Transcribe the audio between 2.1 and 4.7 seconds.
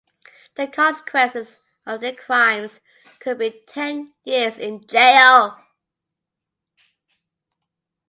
crimes could be ten years